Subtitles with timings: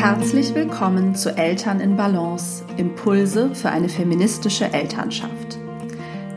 [0.00, 5.58] Herzlich willkommen zu Eltern in Balance, Impulse für eine feministische Elternschaft.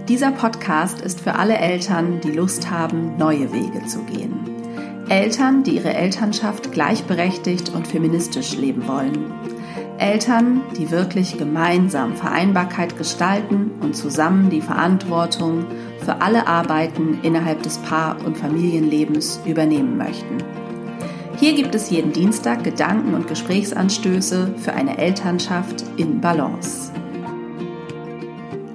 [0.08, 4.34] Dieser Podcast ist für alle Eltern, die Lust haben, neue Wege zu gehen.
[5.10, 9.32] Eltern, die ihre Elternschaft gleichberechtigt und feministisch leben wollen.
[10.00, 15.68] Eltern, die wirklich gemeinsam Vereinbarkeit gestalten und zusammen die Verantwortung
[16.00, 20.38] für alle Arbeiten innerhalb des Paar- und Familienlebens übernehmen möchten.
[21.42, 26.92] Hier gibt es jeden Dienstag Gedanken und Gesprächsanstöße für eine Elternschaft in Balance.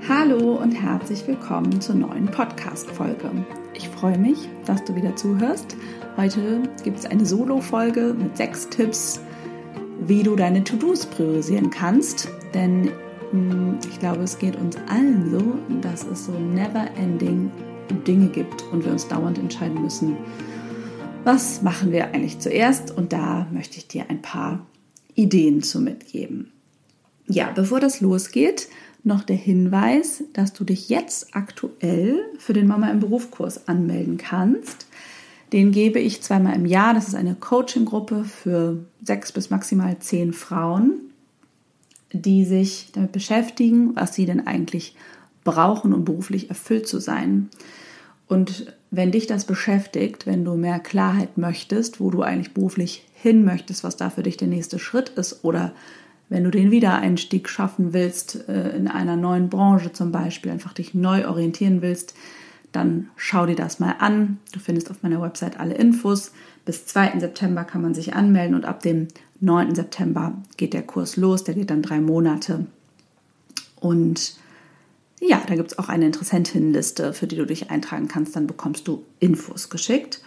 [0.08, 3.30] Hallo und herzlich willkommen zur neuen Podcast-Folge.
[3.72, 5.76] Ich freue mich, dass du wieder zuhörst.
[6.16, 9.20] Heute gibt es eine Solo-Folge mit sechs Tipps,
[10.00, 12.28] wie du deine To-Dos priorisieren kannst.
[12.52, 12.90] Denn
[13.30, 17.48] hm, ich glaube, es geht uns allen so, dass es so never-ending
[18.08, 20.16] Dinge gibt und wir uns dauernd entscheiden müssen,
[21.26, 22.96] was machen wir eigentlich zuerst?
[22.96, 24.64] Und da möchte ich dir ein paar
[25.16, 26.52] Ideen zu mitgeben.
[27.26, 28.68] Ja, bevor das losgeht,
[29.02, 34.86] noch der Hinweis, dass du dich jetzt aktuell für den Mama im Berufskurs anmelden kannst.
[35.52, 36.94] Den gebe ich zweimal im Jahr.
[36.94, 41.00] Das ist eine Coaching-Gruppe für sechs bis maximal zehn Frauen,
[42.12, 44.94] die sich damit beschäftigen, was sie denn eigentlich
[45.42, 47.48] brauchen, um beruflich erfüllt zu sein.
[48.28, 53.44] Und wenn dich das beschäftigt, wenn du mehr Klarheit möchtest, wo du eigentlich beruflich hin
[53.44, 55.72] möchtest, was da für dich der nächste Schritt ist, oder
[56.28, 60.92] wenn du den Wiedereinstieg schaffen willst äh, in einer neuen Branche zum Beispiel, einfach dich
[60.94, 62.14] neu orientieren willst,
[62.72, 64.38] dann schau dir das mal an.
[64.52, 66.32] Du findest auf meiner Website alle Infos.
[66.64, 67.20] Bis 2.
[67.20, 69.08] September kann man sich anmelden und ab dem
[69.40, 69.74] 9.
[69.74, 71.44] September geht der Kurs los.
[71.44, 72.66] Der geht dann drei Monate.
[73.80, 74.36] Und
[75.20, 78.36] ja, da gibt es auch eine Interessentinnenliste, für die du dich eintragen kannst.
[78.36, 80.20] Dann bekommst du Infos geschickt.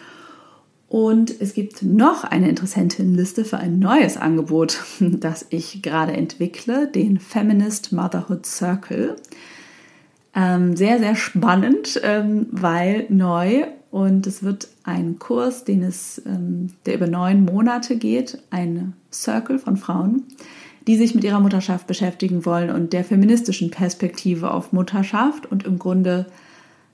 [0.88, 7.20] Und es gibt noch eine Interessentinnenliste für ein neues Angebot, das ich gerade entwickle, den
[7.20, 9.16] Feminist Motherhood Circle.
[10.36, 16.72] Ähm, sehr, sehr spannend, ähm, weil neu und es wird ein Kurs, den es, ähm,
[16.86, 20.24] der über neun Monate geht, ein Circle von Frauen,
[20.90, 25.78] die sich mit ihrer Mutterschaft beschäftigen wollen und der feministischen Perspektive auf Mutterschaft und im
[25.78, 26.26] Grunde,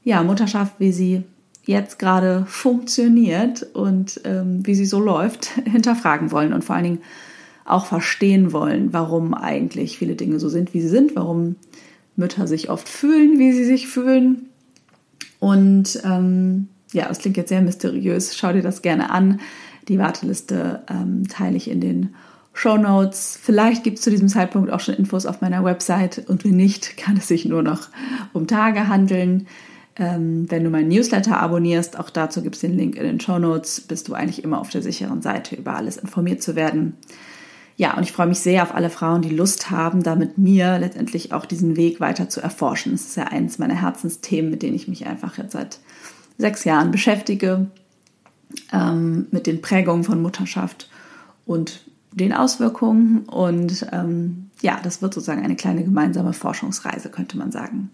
[0.03, 1.23] ja, Mutterschaft, wie sie
[1.63, 7.01] jetzt gerade funktioniert und ähm, wie sie so läuft, hinterfragen wollen und vor allen Dingen
[7.63, 11.55] auch verstehen wollen, warum eigentlich viele Dinge so sind, wie sie sind, warum
[12.17, 14.47] Mütter sich oft fühlen, wie sie sich fühlen.
[15.39, 18.35] Und ähm, ja, das klingt jetzt sehr mysteriös.
[18.35, 19.39] Schau dir das gerne an.
[19.87, 22.09] Die Warteliste ähm, teile ich in den
[22.55, 23.37] Show Notes.
[23.39, 26.97] Vielleicht gibt es zu diesem Zeitpunkt auch schon Infos auf meiner Website und wenn nicht,
[26.97, 27.89] kann es sich nur noch
[28.33, 29.47] um Tage handeln.
[29.97, 33.39] Ähm, wenn du meinen Newsletter abonnierst, auch dazu gibt es den Link in den Show
[33.39, 36.97] Notes, bist du eigentlich immer auf der sicheren Seite, über alles informiert zu werden.
[37.77, 40.79] Ja, und ich freue mich sehr auf alle Frauen, die Lust haben, da mit mir
[40.79, 42.93] letztendlich auch diesen Weg weiter zu erforschen.
[42.93, 45.79] Das ist ja eines meiner Herzensthemen, mit denen ich mich einfach jetzt seit
[46.37, 47.67] sechs Jahren beschäftige,
[48.71, 50.89] ähm, mit den Prägungen von Mutterschaft
[51.45, 51.81] und
[52.15, 53.23] den Auswirkungen.
[53.25, 57.91] Und ähm, ja, das wird sozusagen eine kleine gemeinsame Forschungsreise, könnte man sagen.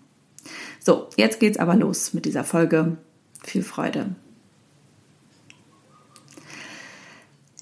[0.79, 2.97] So, jetzt geht's aber los mit dieser Folge.
[3.43, 4.15] Viel Freude.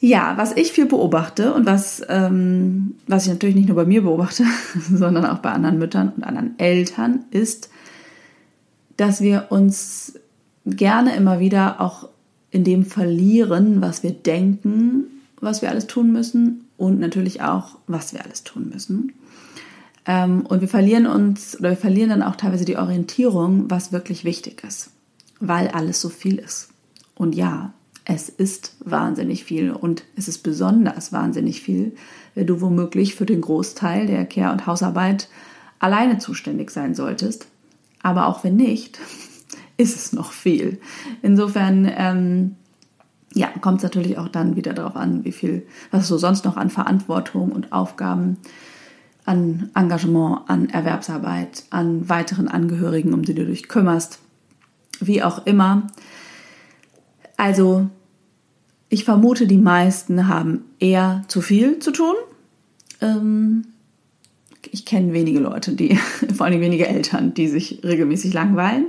[0.01, 4.03] Ja, was ich viel beobachte und was, ähm, was ich natürlich nicht nur bei mir
[4.03, 4.45] beobachte,
[4.93, 7.69] sondern auch bei anderen Müttern und anderen Eltern, ist,
[8.95, 10.13] dass wir uns
[10.65, 12.09] gerne immer wieder auch
[12.51, 18.13] in dem verlieren, was wir denken, was wir alles tun müssen und natürlich auch, was
[18.13, 19.13] wir alles tun müssen.
[20.05, 24.23] Ähm, und wir verlieren uns oder wir verlieren dann auch teilweise die Orientierung, was wirklich
[24.23, 24.91] wichtig ist,
[25.39, 26.69] weil alles so viel ist.
[27.15, 27.73] Und ja,
[28.05, 31.93] es ist wahnsinnig viel und es ist besonders wahnsinnig viel,
[32.33, 35.29] wenn du womöglich für den Großteil der Care- und Hausarbeit
[35.77, 37.47] alleine zuständig sein solltest.
[38.01, 38.99] Aber auch wenn nicht,
[39.77, 40.79] ist es noch viel.
[41.21, 42.55] Insofern ähm,
[43.33, 46.57] ja, kommt es natürlich auch dann wieder darauf an, wie viel, was du sonst noch
[46.57, 48.37] an Verantwortung und Aufgaben,
[49.25, 54.19] an Engagement, an Erwerbsarbeit, an weiteren Angehörigen, um die du dich kümmerst,
[54.99, 55.87] wie auch immer.
[57.37, 57.87] Also,
[58.89, 62.15] ich vermute, die meisten haben eher zu viel zu tun.
[63.01, 63.67] Ähm,
[64.71, 65.95] ich kenne wenige Leute, die,
[66.35, 68.87] vor allem wenige Eltern, die sich regelmäßig langweilen.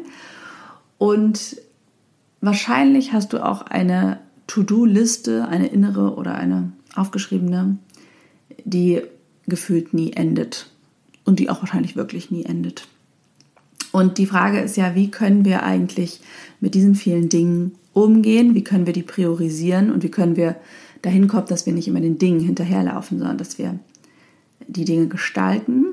[0.96, 1.60] Und
[2.40, 4.18] wahrscheinlich hast du auch eine
[4.50, 7.78] To-Do-Liste, eine innere oder eine aufgeschriebene,
[8.64, 9.02] die
[9.46, 10.72] gefühlt nie endet
[11.24, 12.88] und die auch wahrscheinlich wirklich nie endet.
[13.92, 16.20] Und die Frage ist ja, wie können wir eigentlich
[16.58, 18.56] mit diesen vielen Dingen umgehen?
[18.56, 20.56] Wie können wir die priorisieren und wie können wir
[21.02, 23.78] dahin kommt, dass wir nicht immer den Dingen hinterherlaufen, sondern dass wir
[24.66, 25.86] die Dinge gestalten.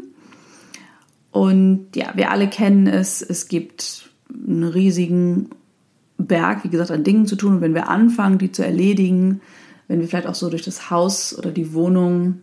[1.31, 5.49] Und ja, wir alle kennen es, es gibt einen riesigen
[6.17, 7.55] Berg, wie gesagt, an Dingen zu tun.
[7.55, 9.41] Und wenn wir anfangen, die zu erledigen,
[9.87, 12.41] wenn wir vielleicht auch so durch das Haus oder die Wohnung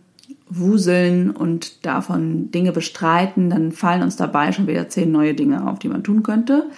[0.49, 5.79] wuseln und davon Dinge bestreiten, dann fallen uns dabei schon wieder zehn neue Dinge auf,
[5.79, 6.69] die man tun könnte.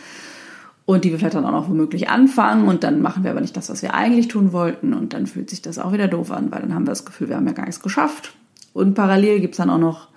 [0.85, 3.57] Und die wir vielleicht dann auch noch womöglich anfangen und dann machen wir aber nicht
[3.57, 6.49] das, was wir eigentlich tun wollten und dann fühlt sich das auch wieder doof an,
[6.49, 8.35] weil dann haben wir das Gefühl, wir haben ja gar nichts geschafft.
[8.71, 10.07] Und parallel gibt es dann auch noch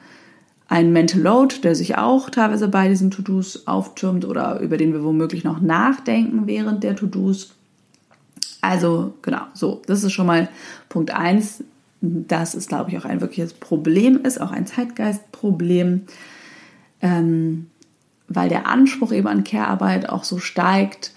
[0.70, 5.04] einen Mental Load, der sich auch teilweise bei diesen To-Dos auftürmt oder über den wir
[5.04, 7.54] womöglich noch nachdenken während der To-Dos.
[8.62, 10.48] Also genau, so, das ist schon mal
[10.88, 11.62] Punkt eins
[12.00, 16.02] dass es, glaube ich, auch ein wirkliches Problem ist, auch ein Zeitgeistproblem,
[17.02, 17.66] ähm,
[18.28, 21.12] weil der Anspruch eben an Care-Arbeit auch so steigt,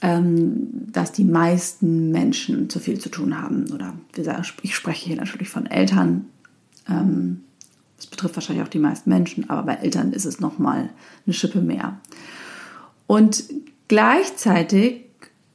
[0.00, 3.70] ähm, dass die meisten Menschen zu viel zu tun haben.
[3.72, 3.94] Oder
[4.62, 6.26] ich spreche hier natürlich von Eltern.
[6.88, 7.42] Ähm,
[8.02, 10.90] das betrifft wahrscheinlich auch die meisten Menschen, aber bei Eltern ist es nochmal
[11.24, 12.00] eine Schippe mehr.
[13.06, 13.44] Und
[13.86, 15.02] gleichzeitig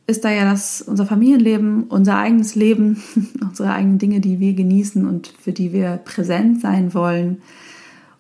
[0.08, 3.04] ist da ja das, unser Familienleben, unser eigenes Leben,
[3.42, 7.42] unsere eigenen Dinge, die wir genießen und für die wir präsent sein wollen.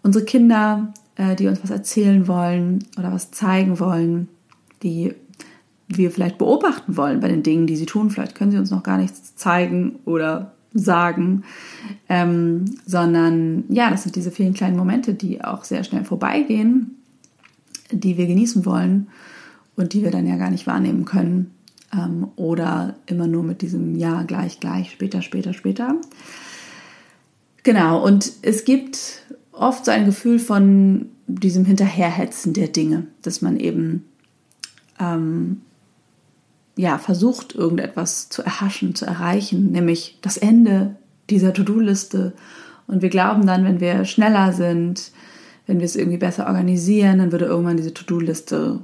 [0.03, 4.27] Unsere Kinder, äh, die uns was erzählen wollen oder was zeigen wollen,
[4.83, 5.13] die
[5.87, 8.09] wir vielleicht beobachten wollen bei den Dingen, die sie tun.
[8.09, 11.43] Vielleicht können sie uns noch gar nichts zeigen oder sagen,
[12.09, 16.97] ähm, sondern ja, das sind diese vielen kleinen Momente, die auch sehr schnell vorbeigehen,
[17.91, 19.07] die wir genießen wollen
[19.75, 21.51] und die wir dann ja gar nicht wahrnehmen können
[21.93, 25.95] ähm, oder immer nur mit diesem Ja, gleich, gleich, später, später, später.
[27.63, 33.57] Genau, und es gibt oft so ein Gefühl von diesem Hinterherhetzen der Dinge, dass man
[33.57, 34.05] eben
[34.99, 35.61] ähm,
[36.77, 40.95] ja, versucht, irgendetwas zu erhaschen, zu erreichen, nämlich das Ende
[41.29, 42.33] dieser To-Do-Liste.
[42.85, 45.11] Und wir glauben dann, wenn wir schneller sind,
[45.65, 48.79] wenn wir es irgendwie besser organisieren, dann würde irgendwann diese To-Do-Liste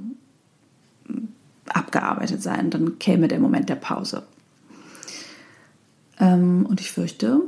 [1.68, 2.70] abgearbeitet sein.
[2.70, 4.24] Dann käme der Moment der Pause.
[6.18, 7.40] Ähm, und ich fürchte,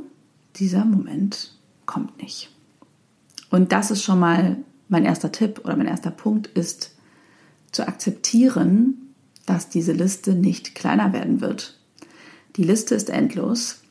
[0.55, 1.53] dieser Moment
[1.85, 2.49] kommt nicht.
[3.49, 4.57] Und das ist schon mal
[4.89, 6.95] mein erster Tipp oder mein erster Punkt ist
[7.71, 9.06] zu akzeptieren,
[9.47, 11.79] dass diese Liste nicht kleiner werden wird.
[12.57, 13.81] Die Liste ist endlos,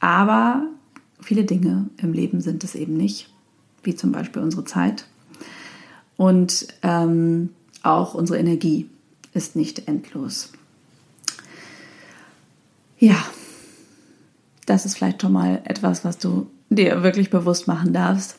[0.00, 0.66] aber
[1.20, 3.28] viele Dinge im Leben sind es eben nicht,
[3.82, 5.06] wie zum Beispiel unsere Zeit
[6.16, 7.50] und ähm,
[7.82, 8.88] auch unsere Energie
[9.34, 10.52] ist nicht endlos.
[12.98, 13.16] Ja,
[14.66, 18.36] das ist vielleicht schon mal etwas, was du dir wirklich bewusst machen darfst.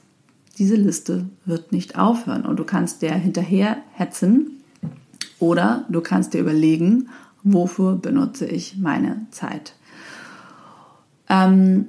[0.57, 4.62] Diese Liste wird nicht aufhören und du kannst der hinterher hetzen
[5.43, 7.09] oder du kannst dir überlegen,
[7.43, 9.75] wofür benutze ich meine Zeit.
[11.29, 11.87] Ähm,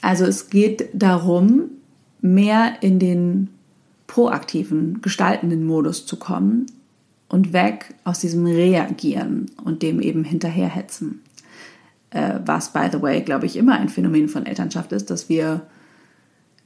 [0.00, 1.64] also es geht darum,
[2.22, 3.50] mehr in den
[4.06, 6.66] proaktiven, gestaltenden Modus zu kommen
[7.28, 11.20] und weg aus diesem Reagieren und dem eben hinterherhetzen.
[12.08, 15.66] Äh, was, by the way, glaube ich, immer ein Phänomen von Elternschaft ist, dass wir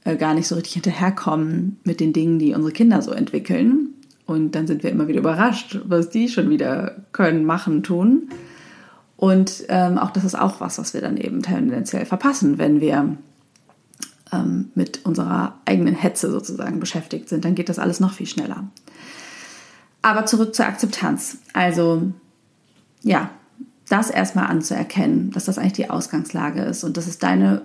[0.05, 3.82] äh, gar nicht so richtig hinterherkommen mit den Dingen, die unsere Kinder so entwickeln.
[4.25, 8.29] Und dann sind wir immer wieder überrascht, was die schon wieder können, machen, tun.
[9.17, 13.17] Und ähm, auch das ist auch was, was wir dann eben tendenziell verpassen, wenn wir
[14.31, 17.45] ähm, mit unserer eigenen Hetze sozusagen beschäftigt sind.
[17.45, 18.65] Dann geht das alles noch viel schneller.
[20.01, 21.37] Aber zurück zur Akzeptanz.
[21.53, 22.11] Also
[23.01, 23.29] ja,
[23.89, 27.63] das erstmal anzuerkennen, dass das eigentlich die Ausgangslage ist und dass es deine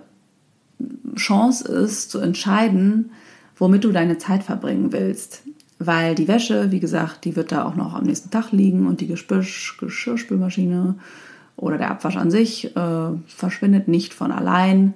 [1.15, 3.11] Chance ist, zu entscheiden,
[3.57, 5.43] womit du deine Zeit verbringen willst.
[5.79, 8.99] Weil die Wäsche, wie gesagt, die wird da auch noch am nächsten Tag liegen und
[8.99, 9.45] die Geschirr
[9.79, 10.95] Geschirrspülmaschine
[11.55, 14.93] oder der Abwasch an sich äh, verschwindet nicht von allein.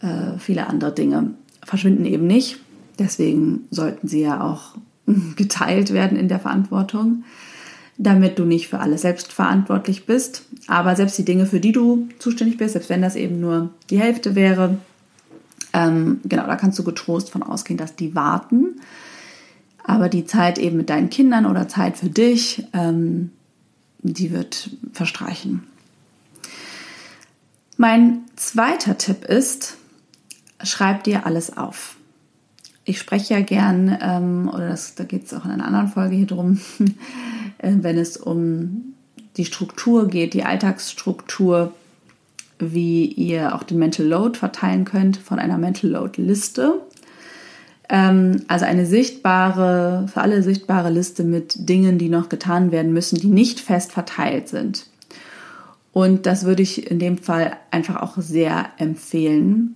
[0.00, 1.32] Äh, viele andere Dinge
[1.62, 2.60] verschwinden eben nicht.
[2.98, 4.76] Deswegen sollten sie ja auch
[5.36, 7.24] geteilt werden in der Verantwortung,
[7.98, 10.44] damit du nicht für alles selbst verantwortlich bist.
[10.68, 14.00] Aber selbst die Dinge, für die du zuständig bist, selbst wenn das eben nur die
[14.00, 14.78] Hälfte wäre,
[15.72, 18.80] ähm, genau, da kannst du getrost von ausgehen, dass die warten.
[19.84, 23.30] Aber die Zeit eben mit deinen Kindern oder Zeit für dich, ähm,
[23.98, 25.64] die wird verstreichen.
[27.76, 29.76] Mein zweiter Tipp ist,
[30.62, 31.96] schreib dir alles auf
[32.84, 36.16] ich spreche ja gern, ähm, oder das, da geht es auch in einer anderen Folge
[36.16, 36.60] hier drum,
[37.58, 38.94] äh, wenn es um
[39.36, 41.72] die Struktur geht, die Alltagsstruktur,
[42.58, 46.80] wie ihr auch den Mental Load verteilen könnt von einer Mental Load Liste.
[47.92, 53.20] Ähm, also eine sichtbare, für alle sichtbare Liste mit Dingen, die noch getan werden müssen,
[53.20, 54.86] die nicht fest verteilt sind.
[55.92, 59.74] Und das würde ich in dem Fall einfach auch sehr empfehlen.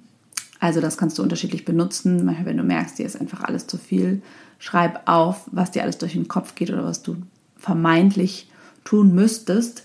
[0.61, 2.25] Also das kannst du unterschiedlich benutzen.
[2.25, 4.23] Manchmal, wenn du merkst, dir ist einfach alles zu viel,
[4.58, 7.16] schreib auf, was dir alles durch den Kopf geht oder was du
[7.58, 8.49] vermeintlich
[8.85, 9.82] tun müsstest.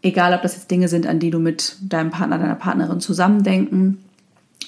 [0.00, 3.98] Egal, ob das jetzt Dinge sind, an die du mit deinem Partner, deiner Partnerin zusammendenken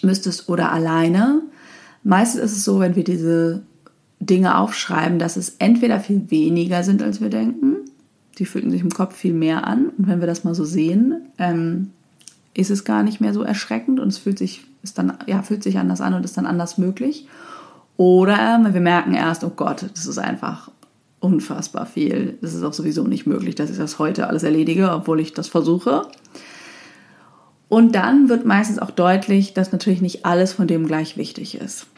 [0.02, 1.40] müsstest oder alleine.
[2.06, 3.62] Meistens ist es so, wenn wir diese
[4.20, 7.78] Dinge aufschreiben, dass es entweder viel weniger sind, als wir denken.
[8.38, 9.88] Die fühlen sich im Kopf viel mehr an.
[9.88, 11.90] Und wenn wir das mal so sehen, ähm,
[12.54, 15.64] ist es gar nicht mehr so erschreckend und es fühlt sich, ist dann, ja, fühlt
[15.64, 17.26] sich anders an und ist dann anders möglich.
[17.96, 20.70] Oder wir merken erst, oh Gott, das ist einfach
[21.18, 22.38] unfassbar viel.
[22.40, 25.48] Es ist auch sowieso nicht möglich, dass ich das heute alles erledige, obwohl ich das
[25.48, 26.06] versuche.
[27.68, 31.88] Und dann wird meistens auch deutlich, dass natürlich nicht alles von dem gleich wichtig ist.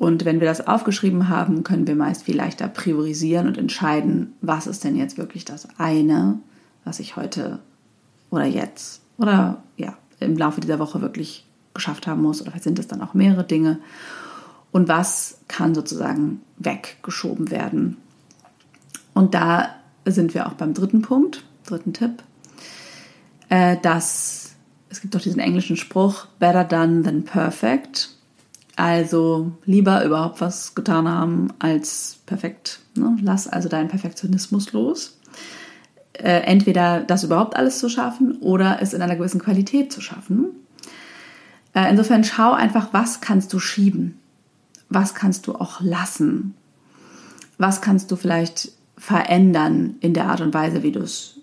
[0.00, 4.66] Und wenn wir das aufgeschrieben haben, können wir meist viel leichter priorisieren und entscheiden, was
[4.66, 6.40] ist denn jetzt wirklich das eine,
[6.84, 7.60] was ich heute
[8.30, 12.40] oder jetzt oder ja, im Laufe dieser Woche wirklich geschafft haben muss.
[12.40, 13.78] Oder vielleicht sind es dann auch mehrere Dinge.
[14.72, 17.98] Und was kann sozusagen weggeschoben werden
[19.14, 19.68] und da
[20.06, 22.22] sind wir auch beim dritten Punkt, dritten Tipp,
[23.48, 24.52] äh, dass
[24.88, 28.16] es gibt doch diesen englischen Spruch, better done than perfect.
[28.80, 32.80] Also lieber überhaupt was getan haben als perfekt.
[32.94, 33.18] Ne?
[33.20, 35.18] Lass also deinen Perfektionismus los.
[36.14, 40.46] Äh, entweder das überhaupt alles zu schaffen oder es in einer gewissen Qualität zu schaffen.
[41.74, 44.18] Äh, insofern schau einfach, was kannst du schieben?
[44.88, 46.54] Was kannst du auch lassen?
[47.58, 51.38] Was kannst du vielleicht verändern in der Art und Weise, wie du es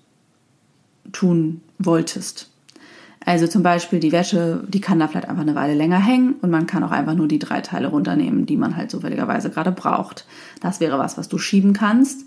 [1.12, 2.50] tun wolltest.
[3.26, 6.50] Also zum Beispiel die Wäsche, die kann da vielleicht einfach eine Weile länger hängen und
[6.50, 10.26] man kann auch einfach nur die drei Teile runternehmen, die man halt zufälligerweise gerade braucht.
[10.62, 12.26] Das wäre was, was du schieben kannst.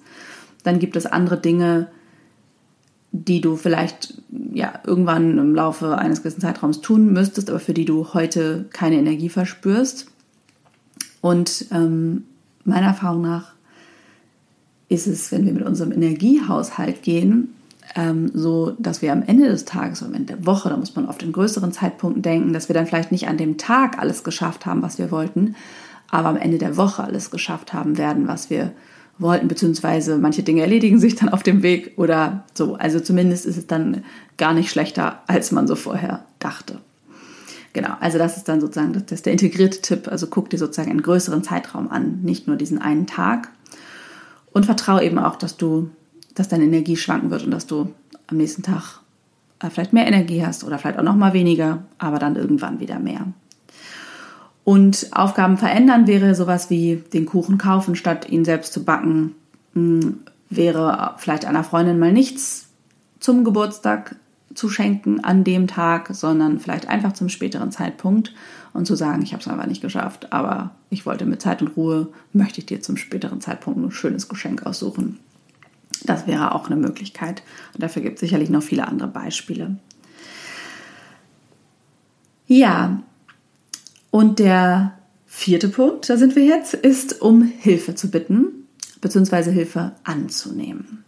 [0.62, 1.88] Dann gibt es andere Dinge,
[3.12, 4.14] die du vielleicht
[4.52, 8.96] ja irgendwann im Laufe eines gewissen Zeitraums tun müsstest, aber für die du heute keine
[8.96, 10.06] Energie verspürst.
[11.20, 12.24] Und ähm,
[12.64, 13.54] meiner Erfahrung nach
[14.88, 17.54] ist es, wenn wir mit unserem Energiehaushalt gehen,
[17.94, 21.06] ähm, so, dass wir am Ende des Tages, am Ende der Woche, da muss man
[21.06, 24.66] oft in größeren Zeitpunkten denken, dass wir dann vielleicht nicht an dem Tag alles geschafft
[24.66, 25.56] haben, was wir wollten,
[26.10, 28.72] aber am Ende der Woche alles geschafft haben werden, was wir
[29.18, 32.74] wollten, beziehungsweise manche Dinge erledigen sich dann auf dem Weg oder so.
[32.76, 34.04] Also zumindest ist es dann
[34.38, 36.78] gar nicht schlechter, als man so vorher dachte.
[37.72, 40.08] Genau, also das ist dann sozusagen das ist der integrierte Tipp.
[40.08, 43.48] Also guck dir sozusagen einen größeren Zeitraum an, nicht nur diesen einen Tag.
[44.52, 45.90] Und vertraue eben auch, dass du,
[46.40, 47.92] dass deine Energie schwanken wird und dass du
[48.26, 49.00] am nächsten Tag
[49.58, 52.98] äh, vielleicht mehr Energie hast oder vielleicht auch noch mal weniger, aber dann irgendwann wieder
[52.98, 53.26] mehr.
[54.64, 59.34] Und Aufgaben verändern wäre sowas wie den Kuchen kaufen, statt ihn selbst zu backen.
[59.74, 62.68] Hm, wäre vielleicht einer Freundin mal nichts
[63.18, 64.16] zum Geburtstag
[64.54, 68.32] zu schenken an dem Tag, sondern vielleicht einfach zum späteren Zeitpunkt
[68.72, 71.76] und zu sagen, ich habe es einfach nicht geschafft, aber ich wollte mit Zeit und
[71.76, 75.18] Ruhe, möchte ich dir zum späteren Zeitpunkt ein schönes Geschenk aussuchen.
[76.04, 77.42] Das wäre auch eine Möglichkeit.
[77.74, 79.76] Und dafür gibt es sicherlich noch viele andere Beispiele.
[82.46, 83.02] Ja,
[84.10, 84.94] und der
[85.26, 88.66] vierte Punkt, da sind wir jetzt, ist, um Hilfe zu bitten,
[89.00, 91.04] beziehungsweise Hilfe anzunehmen.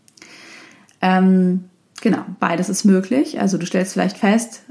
[1.01, 1.65] Ähm,
[2.01, 3.41] genau, beides ist möglich.
[3.41, 4.63] Also du stellst vielleicht fest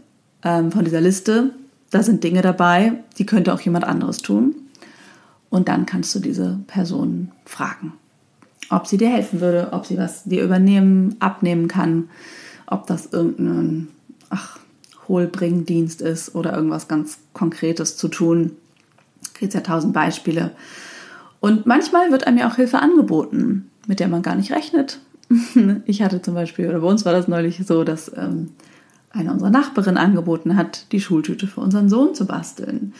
[0.44, 1.51] ähm, von dieser Liste,
[1.90, 4.56] da sind Dinge dabei, die könnte auch jemand anderes tun.
[5.50, 7.94] Und dann kannst du diese Person fragen,
[8.72, 12.10] ob sie dir helfen würde, ob sie was dir übernehmen, abnehmen kann,
[12.68, 13.90] ob das irgendein
[15.08, 18.54] Hohlbringdienst ist oder irgendwas ganz Konkretes zu tun.
[19.40, 20.51] Gibt ja tausend Beispiele.
[21.40, 25.00] Und manchmal wird einem ja auch Hilfe angeboten, mit der man gar nicht rechnet.
[25.86, 28.51] Ich hatte zum Beispiel, oder bei uns war das neulich so, dass ähm,
[29.12, 32.94] eine unserer Nachbarin angeboten hat, die Schultüte für unseren Sohn zu basteln,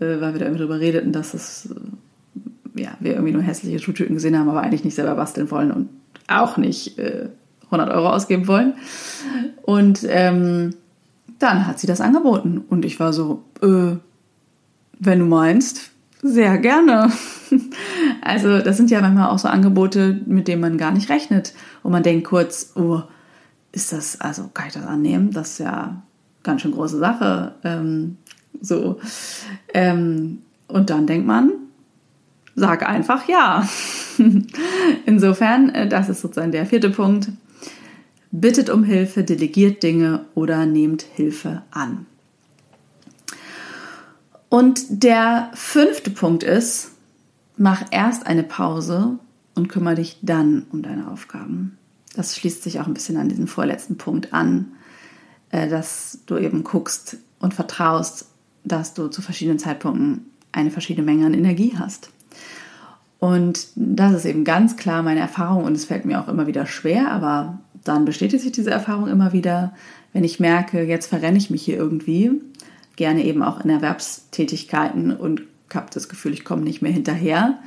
[0.00, 1.74] äh, weil wir da drüber redeten, dass es, äh,
[2.76, 5.88] ja, wir irgendwie nur hässliche Schultüten gesehen haben, aber eigentlich nicht selber basteln wollen und
[6.28, 7.28] auch nicht äh,
[7.66, 8.74] 100 Euro ausgeben wollen.
[9.62, 10.74] Und ähm,
[11.38, 13.96] dann hat sie das angeboten und ich war so, äh,
[14.98, 15.90] wenn du meinst,
[16.22, 17.12] sehr gerne.
[18.22, 21.52] also das sind ja manchmal auch so Angebote, mit denen man gar nicht rechnet
[21.82, 23.02] und man denkt kurz, oh,
[23.72, 25.32] ist das, also kann ich das annehmen?
[25.32, 26.02] Das ist ja
[26.42, 27.54] ganz schön große Sache.
[27.62, 28.16] Ähm,
[28.60, 28.98] so.
[29.74, 31.52] Ähm, und dann denkt man,
[32.56, 33.68] sag einfach ja.
[35.06, 37.28] Insofern, äh, das ist sozusagen der vierte Punkt.
[38.32, 42.06] Bittet um Hilfe, delegiert Dinge oder nehmt Hilfe an.
[44.48, 46.90] Und der fünfte Punkt ist,
[47.56, 49.18] mach erst eine Pause
[49.54, 51.78] und kümmere dich dann um deine Aufgaben
[52.16, 54.72] das schließt sich auch ein bisschen an diesen vorletzten Punkt an.
[55.50, 58.26] äh, dass du eben guckst und vertraust,
[58.64, 62.10] dass du zu verschiedenen Zeitpunkten eine verschiedene Menge an Energie hast.
[63.26, 66.64] Und das ist eben ganz klar meine Erfahrung und es fällt mir auch immer wieder
[66.64, 69.74] schwer, aber dann bestätigt sich diese Erfahrung immer wieder,
[70.12, 72.40] wenn ich merke, jetzt verrenne ich mich hier irgendwie,
[72.94, 75.42] gerne eben auch in Erwerbstätigkeiten und
[75.74, 77.58] habe das Gefühl, ich komme nicht mehr hinterher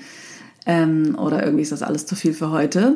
[0.65, 2.95] ähm, oder irgendwie ist das alles zu viel für heute,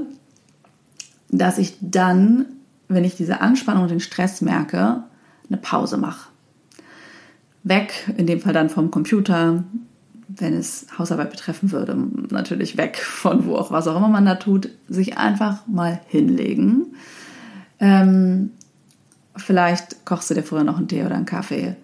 [1.32, 2.46] dass ich dann,
[2.88, 5.04] wenn ich diese Anspannung und den Stress merke,
[5.50, 6.30] eine Pause mache.
[7.64, 9.66] Weg, in dem Fall dann vom Computer,
[10.28, 11.96] wenn es Hausarbeit betreffen würde,
[12.30, 16.96] natürlich weg von wo auch was auch immer man da tut, sich einfach mal hinlegen.
[17.80, 18.52] Ähm,
[19.36, 21.76] vielleicht kochst du dir vorher noch einen Tee oder einen Kaffee.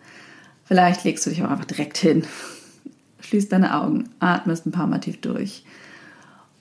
[0.65, 2.23] Vielleicht legst du dich auch einfach direkt hin.
[3.19, 5.63] Schließt deine Augen, atmest ein paar Mal tief durch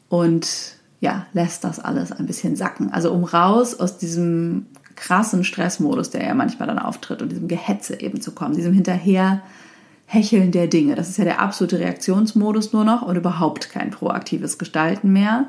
[0.08, 2.92] und ja, lässt das alles ein bisschen sacken.
[2.92, 4.66] Also um raus aus diesem
[4.96, 9.42] krassen Stressmodus, der ja manchmal dann auftritt und diesem Gehetze eben zu kommen, diesem hinterher
[10.10, 10.94] Hecheln der Dinge.
[10.94, 15.48] Das ist ja der absolute Reaktionsmodus nur noch und überhaupt kein proaktives Gestalten mehr.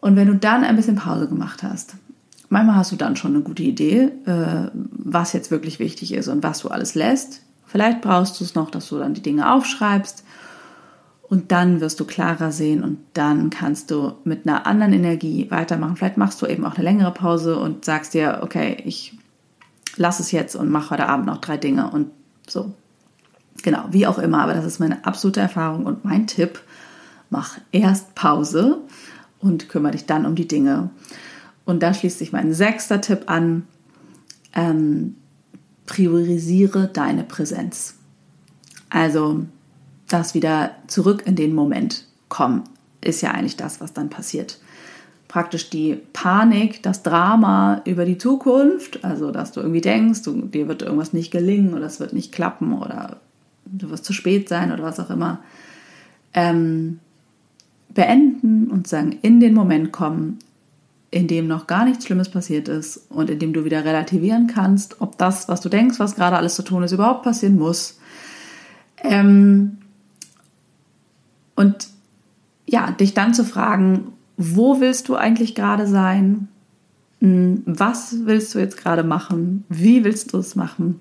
[0.00, 1.96] Und wenn du dann ein bisschen Pause gemacht hast,
[2.48, 6.42] manchmal hast du dann schon eine gute Idee, äh, was jetzt wirklich wichtig ist und
[6.42, 7.42] was du alles lässt.
[7.66, 10.24] Vielleicht brauchst du es noch, dass du dann die Dinge aufschreibst
[11.28, 15.96] und dann wirst du klarer sehen und dann kannst du mit einer anderen Energie weitermachen.
[15.96, 19.18] Vielleicht machst du eben auch eine längere Pause und sagst dir, okay, ich
[19.98, 22.08] lasse es jetzt und mache heute Abend noch drei Dinge und
[22.48, 22.72] so.
[23.62, 26.60] Genau, wie auch immer, aber das ist meine absolute Erfahrung und mein Tipp.
[27.30, 28.78] Mach erst Pause
[29.40, 30.90] und kümmere dich dann um die Dinge.
[31.64, 33.66] Und da schließt sich mein sechster Tipp an.
[34.54, 35.16] Ähm,
[35.86, 37.94] priorisiere deine Präsenz.
[38.90, 39.44] Also
[40.06, 42.64] das wieder zurück in den Moment kommen,
[43.00, 44.58] ist ja eigentlich das, was dann passiert.
[45.28, 50.68] Praktisch die Panik, das Drama über die Zukunft, also dass du irgendwie denkst, du, dir
[50.68, 53.20] wird irgendwas nicht gelingen oder es wird nicht klappen oder
[53.72, 55.40] du wirst zu spät sein oder was auch immer,
[56.34, 57.00] ähm,
[57.90, 60.38] beenden und sagen, in den Moment kommen,
[61.10, 65.00] in dem noch gar nichts Schlimmes passiert ist und in dem du wieder relativieren kannst,
[65.00, 67.98] ob das, was du denkst, was gerade alles zu tun ist, überhaupt passieren muss.
[69.02, 69.78] Ähm,
[71.56, 71.88] und
[72.66, 76.48] ja, dich dann zu fragen, wo willst du eigentlich gerade sein?
[77.20, 79.64] Hm, was willst du jetzt gerade machen?
[79.68, 81.00] Wie willst du es machen?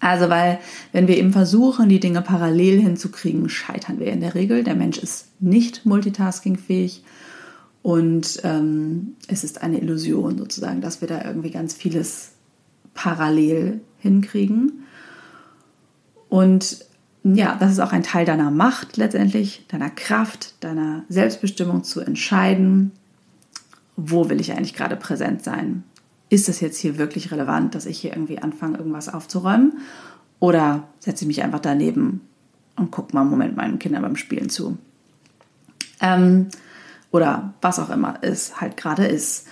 [0.00, 0.60] Also, weil
[0.92, 4.62] wenn wir eben versuchen, die Dinge parallel hinzukriegen, scheitern wir in der Regel.
[4.62, 7.02] Der Mensch ist nicht multitaskingfähig
[7.82, 12.32] und ähm, es ist eine Illusion sozusagen, dass wir da irgendwie ganz vieles
[12.94, 14.84] parallel hinkriegen.
[16.28, 16.84] Und
[17.24, 22.92] ja, das ist auch ein Teil deiner Macht letztendlich, deiner Kraft, deiner Selbstbestimmung zu entscheiden,
[23.96, 25.82] wo will ich eigentlich gerade präsent sein?
[26.30, 29.78] Ist es jetzt hier wirklich relevant, dass ich hier irgendwie anfange, irgendwas aufzuräumen?
[30.40, 32.20] Oder setze ich mich einfach daneben
[32.76, 34.78] und gucke mal einen Moment meinen Kindern beim Spielen zu?
[36.00, 36.48] Ähm,
[37.10, 39.46] oder was auch immer es halt gerade ist.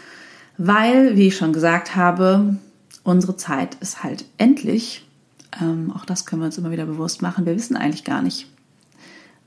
[0.59, 2.57] Weil, wie ich schon gesagt habe,
[3.03, 5.07] unsere Zeit ist halt endlich.
[5.61, 7.47] Ähm, auch das können wir uns immer wieder bewusst machen.
[7.47, 8.49] Wir wissen eigentlich gar nicht,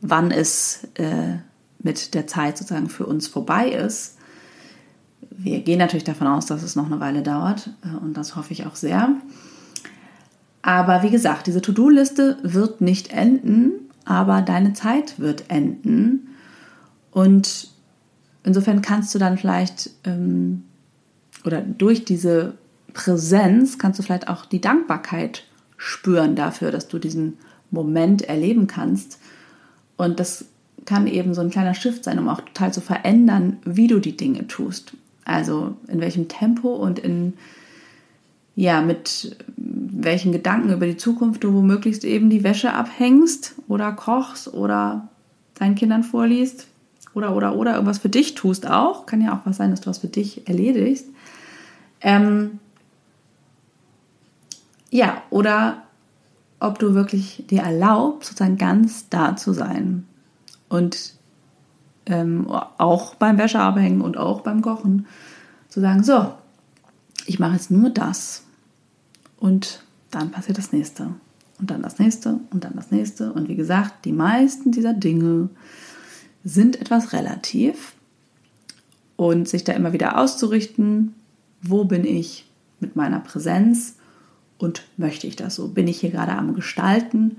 [0.02, 1.38] wann es äh,
[1.80, 4.19] mit der Zeit sozusagen für uns vorbei ist
[5.32, 8.54] wir gehen natürlich davon aus, dass es noch eine Weile dauert äh, und das hoffe
[8.54, 9.16] ich auch sehr.
[10.62, 13.72] Aber wie gesagt, diese To-Do-Liste wird nicht enden,
[14.06, 16.36] aber deine Zeit wird enden.
[17.12, 17.70] Und
[18.44, 20.64] insofern kannst du dann vielleicht ähm,
[21.46, 22.58] oder durch diese
[22.94, 25.46] Präsenz kannst du vielleicht auch die Dankbarkeit
[25.78, 27.38] spüren dafür, dass du diesen
[27.72, 29.20] Moment erleben kannst.
[29.96, 30.46] Und das
[30.86, 34.18] kann eben so ein kleiner Shift sein, um auch total zu verändern, wie du die
[34.18, 34.94] Dinge tust.
[35.30, 37.34] Also in welchem Tempo und in
[38.56, 44.54] ja, mit welchen Gedanken über die Zukunft du womöglich eben die Wäsche abhängst oder kochst
[44.54, 45.08] oder
[45.54, 46.68] deinen Kindern vorliest
[47.14, 49.06] oder oder oder irgendwas für dich tust auch.
[49.06, 51.08] Kann ja auch was sein, dass du was für dich erledigst.
[52.02, 52.60] Ähm,
[54.90, 55.84] ja, oder
[56.60, 60.06] ob du wirklich dir erlaubst, sozusagen ganz da zu sein
[60.70, 61.19] und
[62.10, 65.06] ähm, auch beim Wäscheabhängen und auch beim Kochen,
[65.70, 66.34] zu sagen, so,
[67.26, 68.44] ich mache jetzt nur das
[69.38, 71.14] und dann passiert das nächste
[71.60, 73.32] und dann das nächste und dann das nächste.
[73.32, 75.50] Und wie gesagt, die meisten dieser Dinge
[76.44, 77.94] sind etwas relativ
[79.16, 81.14] und sich da immer wieder auszurichten,
[81.62, 83.96] wo bin ich mit meiner Präsenz
[84.58, 85.68] und möchte ich das so?
[85.68, 87.38] Bin ich hier gerade am Gestalten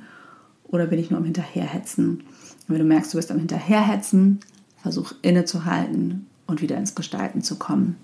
[0.64, 2.22] oder bin ich nur am Hinterherhetzen?
[2.70, 4.40] wenn du merkst, du bist am Hinterherhetzen,
[4.82, 7.96] Versuch innezuhalten und wieder ins Gestalten zu kommen.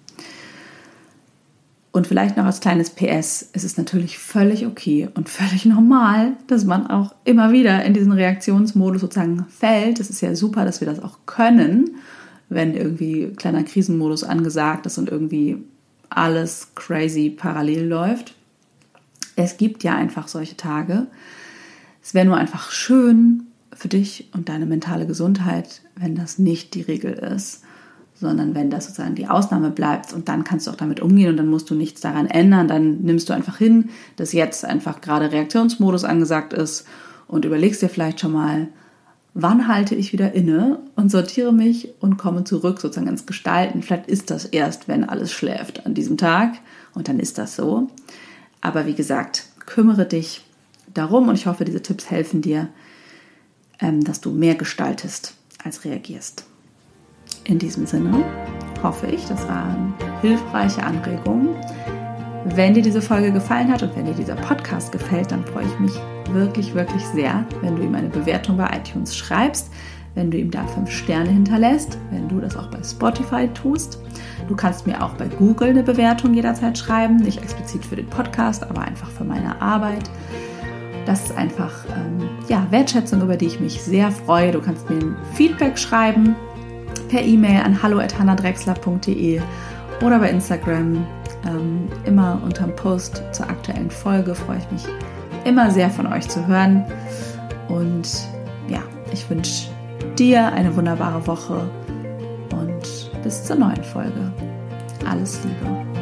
[1.97, 6.67] Und vielleicht noch als kleines PS, es ist natürlich völlig okay und völlig normal, dass
[6.67, 9.99] man auch immer wieder in diesen Reaktionsmodus sozusagen fällt.
[9.99, 11.97] Es ist ja super, dass wir das auch können,
[12.51, 15.57] wenn irgendwie kleiner Krisenmodus angesagt ist und irgendwie
[16.11, 18.35] alles crazy parallel läuft.
[19.35, 21.07] Es gibt ja einfach solche Tage.
[22.03, 23.46] Es wäre nur einfach schön
[23.77, 27.63] für dich und deine mentale Gesundheit, wenn das nicht die Regel ist
[28.19, 31.37] sondern wenn das sozusagen die Ausnahme bleibt und dann kannst du auch damit umgehen und
[31.37, 35.33] dann musst du nichts daran ändern, dann nimmst du einfach hin, dass jetzt einfach gerade
[35.33, 36.87] Reaktionsmodus angesagt ist
[37.29, 38.69] und überlegst dir vielleicht schon mal,
[39.35, 43.83] wann halte ich wieder inne und sortiere mich und komme zurück sozusagen ins Gestalten.
[43.83, 46.55] Vielleicht ist das erst, wenn alles schläft an diesem Tag
[46.95, 47.89] und dann ist das so.
[48.63, 50.43] Aber wie gesagt, kümmere dich
[50.95, 52.69] darum und ich hoffe, diese Tipps helfen dir,
[53.81, 56.45] dass du mehr gestaltest als reagierst.
[57.45, 58.25] In diesem Sinne
[58.83, 61.49] hoffe ich, das waren hilfreiche Anregungen.
[62.55, 65.79] Wenn dir diese Folge gefallen hat und wenn dir dieser Podcast gefällt, dann freue ich
[65.81, 65.93] mich
[66.31, 69.71] wirklich, wirklich sehr, wenn du ihm eine Bewertung bei iTunes schreibst,
[70.15, 73.99] wenn du ihm da fünf Sterne hinterlässt, wenn du das auch bei Spotify tust.
[74.49, 78.63] Du kannst mir auch bei Google eine Bewertung jederzeit schreiben, nicht explizit für den Podcast,
[78.63, 80.09] aber einfach für meine Arbeit.
[81.07, 84.53] Das ist einfach ähm, ja, Wertschätzung, über die ich mich sehr freue.
[84.53, 86.35] Du kannst mir ein Feedback schreiben
[87.09, 89.41] per E-Mail an hallo.hannadrexler.de
[90.05, 91.07] oder bei Instagram.
[91.47, 94.83] Ähm, immer unterm Post zur aktuellen Folge freue ich mich
[95.45, 96.85] immer sehr von euch zu hören.
[97.69, 98.09] Und
[98.69, 99.69] ja, ich wünsche
[100.19, 101.71] dir eine wunderbare Woche
[102.53, 104.33] und bis zur neuen Folge.
[105.09, 105.96] Alles Liebe.